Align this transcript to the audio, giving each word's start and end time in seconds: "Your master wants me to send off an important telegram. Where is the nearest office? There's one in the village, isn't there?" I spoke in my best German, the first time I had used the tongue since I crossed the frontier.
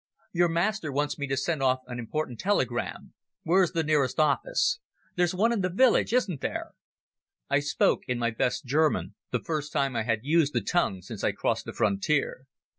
"Your 0.33 0.49
master 0.49 0.91
wants 0.91 1.19
me 1.19 1.27
to 1.27 1.37
send 1.37 1.61
off 1.61 1.81
an 1.85 1.99
important 1.99 2.39
telegram. 2.39 3.13
Where 3.43 3.61
is 3.61 3.73
the 3.73 3.83
nearest 3.83 4.19
office? 4.19 4.79
There's 5.15 5.35
one 5.35 5.51
in 5.53 5.61
the 5.61 5.69
village, 5.69 6.11
isn't 6.11 6.41
there?" 6.41 6.71
I 7.51 7.59
spoke 7.59 8.01
in 8.07 8.17
my 8.17 8.31
best 8.31 8.65
German, 8.65 9.13
the 9.29 9.43
first 9.43 9.71
time 9.71 9.95
I 9.95 10.01
had 10.01 10.23
used 10.23 10.53
the 10.53 10.61
tongue 10.61 11.03
since 11.03 11.23
I 11.23 11.33
crossed 11.33 11.65
the 11.65 11.73
frontier. 11.73 12.47